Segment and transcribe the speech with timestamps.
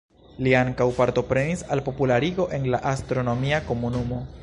[0.45, 4.27] Li ankaŭ partoprenis al popularigo en la astronomia komunumo.